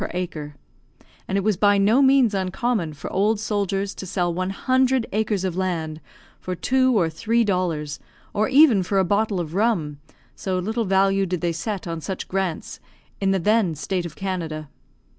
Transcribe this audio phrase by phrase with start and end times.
[0.01, 0.55] per acre;
[1.27, 5.43] and it was by no means uncommon for old soldiers to sell one hundred acres
[5.43, 6.01] of land
[6.39, 7.99] for two or three dollars,
[8.33, 9.99] or even for a bottle of rum,
[10.35, 12.79] so little value did they set on such grants
[13.19, 14.67] in the then state of Canada.